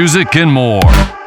[0.00, 1.19] music, and more.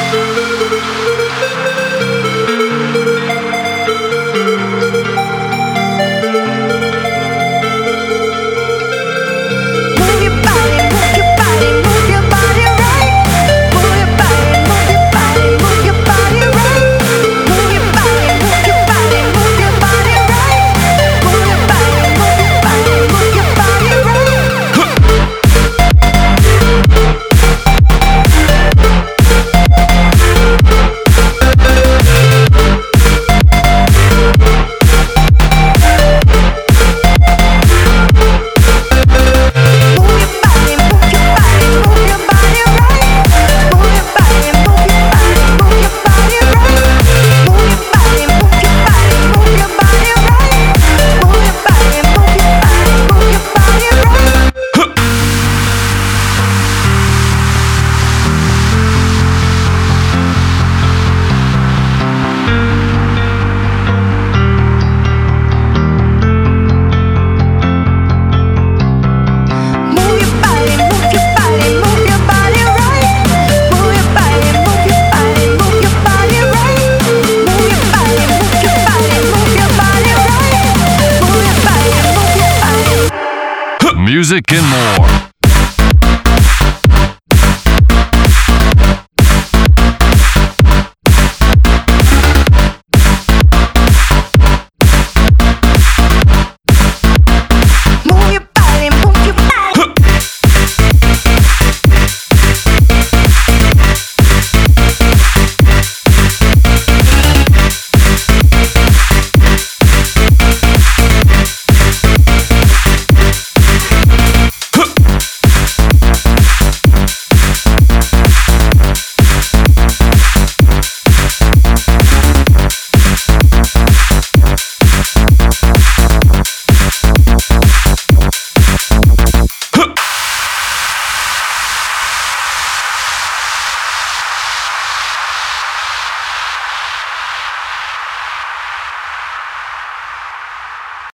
[84.25, 85.25] Music and more.